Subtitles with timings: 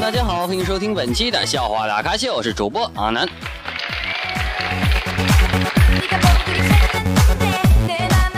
[0.00, 3.26] 大家好，欢迎收听本期的笑话大咖秀，我是主播阿南。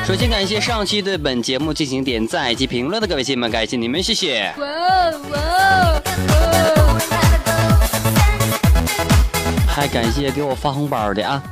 [0.07, 4.55] 首先感谢上期对本节目进行点赞以及评论的各位亲们，感谢你们，谢谢。
[4.57, 4.65] 哇
[5.33, 5.39] 哇
[5.91, 6.01] 哇
[9.67, 11.43] 还感谢给我发红包的啊！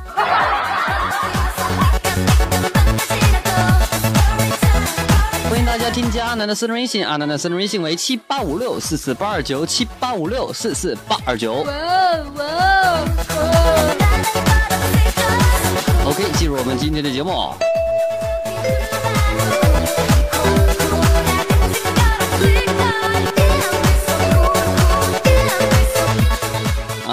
[5.49, 11.65] 欢迎大家添加阿南的私人微信，阿南的私人微信为七八五六四四八二九七八五六四四八二九。
[16.05, 17.53] OK，进入我们今天的节目。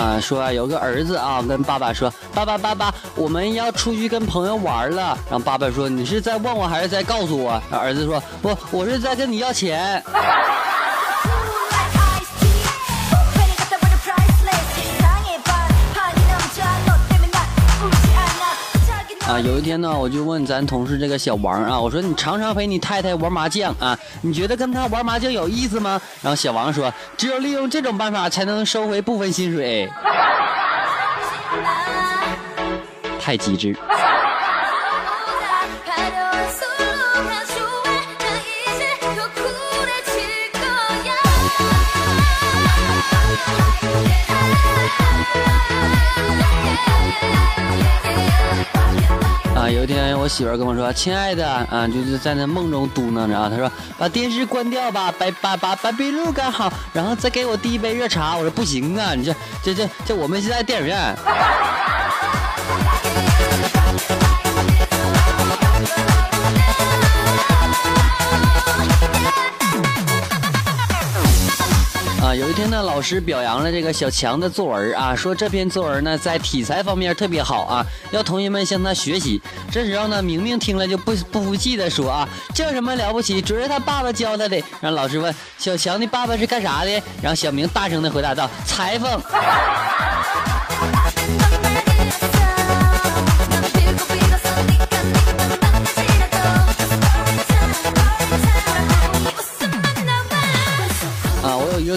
[0.02, 10.02] 啊，说，有个儿子啊，跟爸爸说：“爸爸，爸爸，我们要出去跟朋友玩了。”然后爸爸说：“你是在问我还是在告诉我？”儿子说：“不，我是在跟你要钱。”
[19.44, 26.00] 有一天呢，我就问咱同事这个小王啊，我说你常常陪你太太玩麻将啊，你觉得跟她玩麻将有意思吗？
[26.22, 29.90] 然后小王说，只有利用这种办法才能收回部分薪水，
[33.20, 33.76] 太机智。
[49.62, 59.32] 啊，有一天我媳妇跟我说：“亲爱的，啊，就是在那梦中嘟囔着啊，她说把电视关掉吧，把把把把壁炉盖好，然后再给我递一杯热茶。”我说：“不行啊，你这
[59.62, 61.14] 这这这，我们现在电影院。”
[72.52, 79.40] 一天呢，老师表扬了这个小强的作文啊，说这篇作文呢在题材方面特别好啊，要同学们向他学习。
[79.70, 83.40] 这时候呢，明明听了就不不服气的说啊，这有什么了不起？
[83.40, 84.62] 主要是他爸爸教他的。
[84.82, 86.90] 然后老师问小强的爸爸是干啥的？
[87.22, 89.18] 然后小明大声的回答道：裁缝。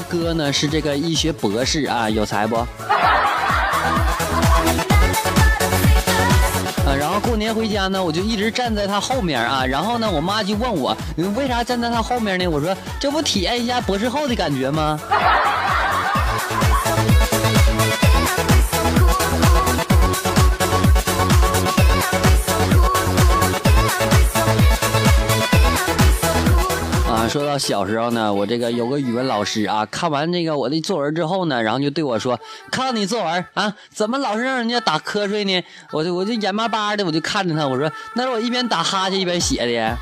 [0.01, 2.55] 哥呢，是这个医学博士啊，有才不？
[2.55, 2.67] 啊，
[6.97, 12.47] 然后过年回家呢，我就一直站在他后面啊，然后呢，我妈就问我，你为啥站在他后面呢？
[12.47, 14.99] 我说，这不体验一下博士后的感觉吗？
[27.35, 32.39] 说到小时候呢，我这个有个语文老师啊，看完这个我的作文之后呢，然后就对我说
[32.71, 39.97] ：“看你作文啊，怎么老是让人家打瞌睡呢？”我就我就眼巴巴的，我就看着他，我说：“那是我一边打哈欠一边写的。”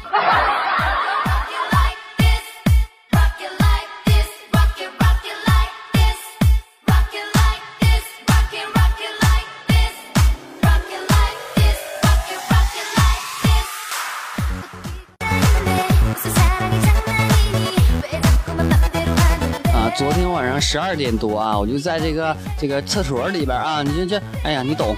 [19.96, 24.96] 昨天晚上十二点多啊，我就在这个这个厕所里边啊，你这这，哎呀，你懂。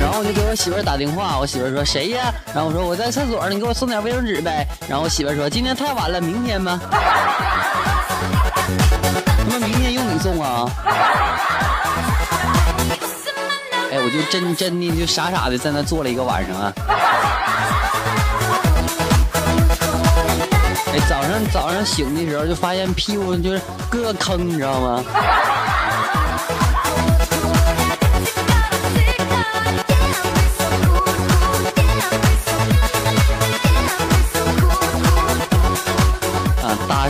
[0.00, 2.32] 然后我就给我媳妇打电话，我媳妇说谁呀？
[2.54, 4.66] 然后我说我在厕所，你给我送点卫生纸呗。
[4.88, 6.80] 然后我媳妇说今天太晚了，明天吧。
[9.36, 10.70] 他妈明天用你送啊？
[13.92, 16.72] 哎，我就真真的就傻傻的在那坐了一个晚上啊。
[21.10, 23.60] 早上早上醒的时候就发现屁股就是
[23.90, 25.04] 个个坑，你知道吗？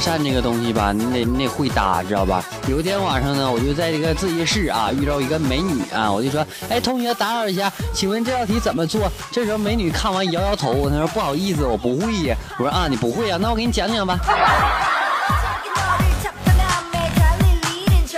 [0.00, 2.43] 讪这个东西吧，你得你得会搭，知道吧？
[2.67, 9.12] 有一天晚上呢，我就在这个自习室啊遇到一个美女啊，我就说，哎，同学打扰一下，请问这道题怎么做？
[9.31, 12.37] 这时候美女看完摇摇头，她说不好意思，我不会呀。
[12.58, 13.37] 我说啊，你不会呀？
[13.41, 14.19] 那我给你讲讲吧。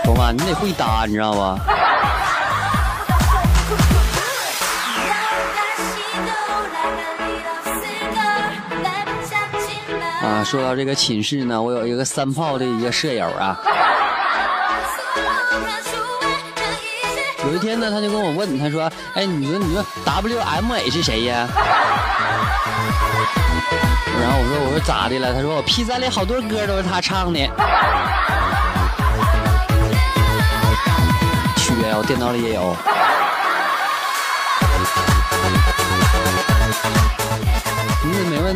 [0.05, 0.33] 懂吧？
[0.33, 1.59] 你得会搭，你知道吧？
[10.23, 13.59] 啊，说到这个寝室呢，我有一个三炮的一个舍友啊。
[17.45, 21.49] 有一天呢，他就跟我问，他说：“哎，你说你说 WMA 是谁呀？”
[24.21, 27.41] 然后我说：“我说咋的了？”他说：“我 P 三里好多歌都是他唱的。”
[31.57, 32.77] 缺呀，我电脑里也有。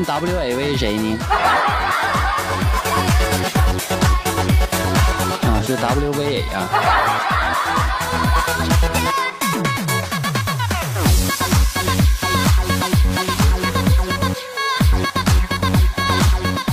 [0.04, 1.18] WAV 是谁呢？
[5.42, 6.68] 啊，是 WVA 啊。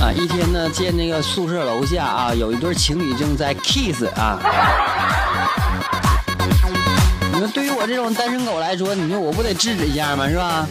[0.01, 4.39] 啊，一天呢，见那个宿舍楼下啊，有一对情侣正在 kiss 啊。
[7.47, 10.27] 对于我这种单身狗来说，你说我不得制止一下吗？
[10.29, 10.65] 是吧？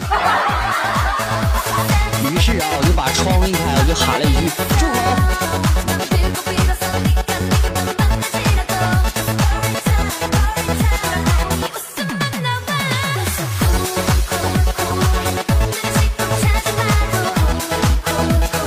[2.31, 4.49] 于是啊，我就把窗户一开，我就喊了一句
[4.79, 4.93] ：“住口！”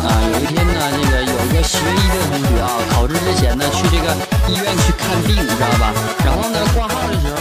[0.06, 4.06] 啊，有一天呢，这个有一个学医的同学啊，考试之前呢，去这个
[4.48, 5.92] 医院去看病，你知道吧？
[6.24, 7.38] 然后呢，挂号的时候，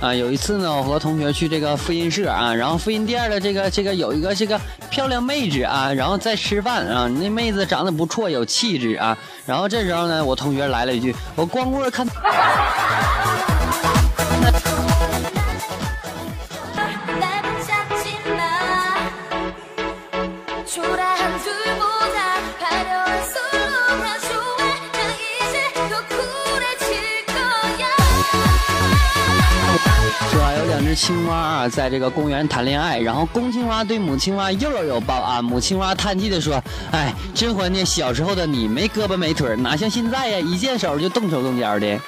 [0.00, 4.58] 啊，有一次呢，我和同学去这个复印社啊，然后复印店的这个这个有一个这个
[4.88, 9.16] 漂亮妹子啊，然后在吃饭啊，那妹子长得不错，有气质啊。
[9.44, 12.06] 然后这时候呢，我同学来了一句：“我光棍看。”
[30.94, 41.98] 青蛙啊，在这个公园谈恋爱，然后公青蛙对母青蛙又搂又抱啊，母青蛙叹气的说：“哎，真怀念小时候的你，没胳膊没腿，哪像现在呀，一见手就动手动脚的。”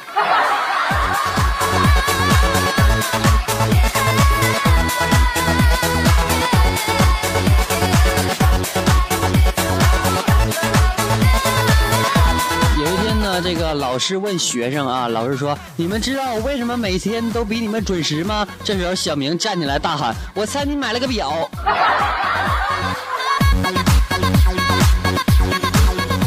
[13.93, 21.47] 老师问学生啊，老师说：“你们知道我为什么每天都比你们准时吗？”这时候小明站起来大喊：“我猜你买了个表。”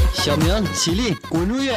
[0.13, 1.71] 小明起立，滚出去！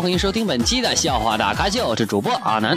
[0.00, 2.74] 欢迎收听本期的笑话大咖秀，我是主播阿南。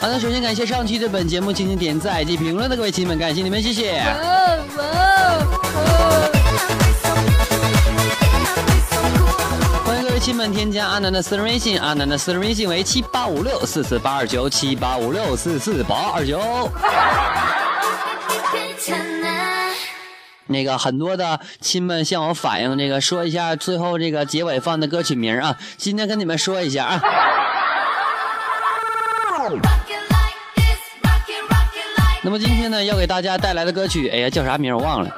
[0.00, 4.00] 好的，首先感谢上期对本节目进行点赞及评论的各位亲们，感谢你们，谢谢。
[10.18, 16.70] 亲们添加阿南的私人微信，阿南的私人微信为七八五六四四八二九七八五六四四八二九。
[20.46, 27.00] 那个很多的亲们向我反映，这个说一下最后这个结尾放的歌曲名啊，今天跟你们说一下啊。
[32.22, 35.10] 那么今天呢，要给大家带来的歌曲，哎呀，叫啥名我忘了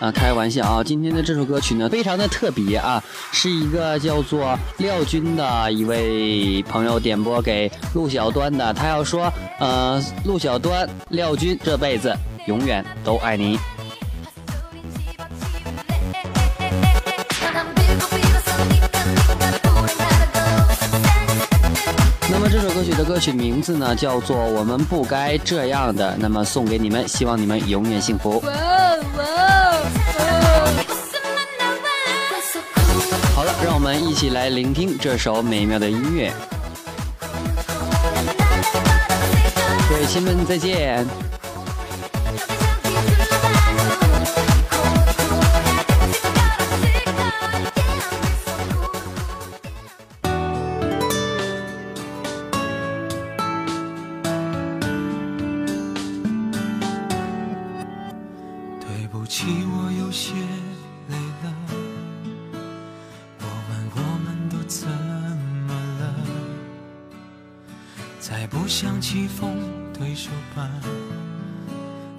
[0.00, 0.82] 啊，开玩笑啊！
[0.82, 3.02] 今天的这首歌曲呢，非常的特别啊，
[3.32, 12.16] 是一个叫做廖军的一位朋友点播给陆小端的，他要说，呃，陆小端，廖军这辈子
[12.46, 13.58] 永远都爱你。
[22.32, 26.12] 那么这首歌曲的歌曲名字呢，叫做《我们不该这样的》。
[26.18, 28.42] 那么送给你们，希望你们永远幸福。
[34.20, 36.30] 一起来聆听这首美妙的音乐。
[39.88, 41.06] 各位亲们再见。
[58.80, 60.34] 对不起我有些
[61.08, 61.49] 累了。
[68.50, 69.56] 不想棋逢
[69.96, 70.68] 对手吧，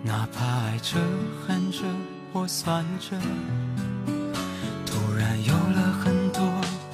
[0.01, 0.97] 哪怕爱着、
[1.45, 1.79] 恨着
[2.33, 3.17] 或算着，
[4.85, 6.41] 突然有了很多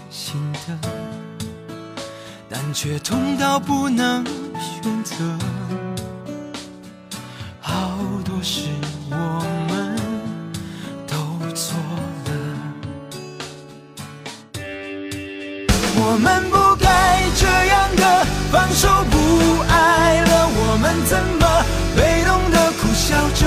[0.09, 0.77] 新的，
[2.49, 4.25] 但却痛到不能
[4.59, 5.15] 选择。
[7.61, 8.69] 好多事
[9.11, 9.15] 我
[9.69, 9.95] 们
[11.05, 11.15] 都
[11.53, 11.77] 错
[12.25, 12.31] 了，
[15.99, 16.66] 我们不
[23.39, 23.45] 着？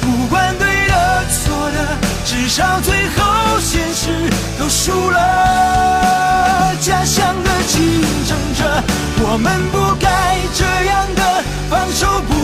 [0.00, 6.76] 不管对的错的，至少最后现实都输了。
[6.80, 8.82] 家乡的竞争者，
[9.20, 12.34] 我们不该这样的放手不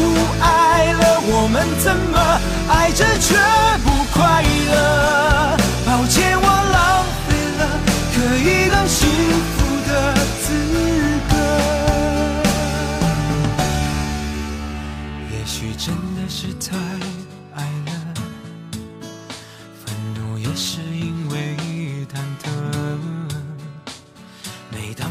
[0.43, 3.37] 爱了，我们怎么爱着却
[3.85, 5.24] 不快乐？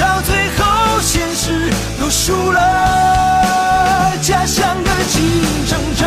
[0.00, 1.70] 到最后现实
[2.00, 4.12] 都输了。
[4.20, 5.22] 家乡的竞
[5.68, 6.06] 争者，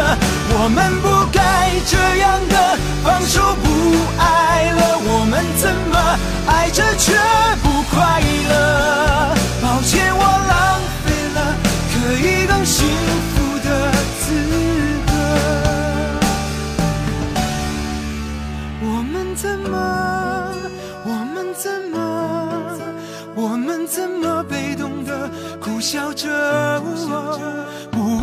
[0.50, 2.67] 我们不该这样的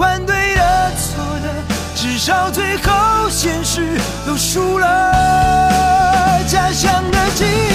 [0.05, 1.49] 反对的错的，
[1.95, 2.93] 至少最后
[3.31, 6.43] 现实都输了。
[6.47, 7.74] 家乡的竞争